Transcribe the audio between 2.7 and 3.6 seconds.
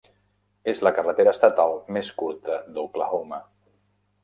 d'Oklahoma.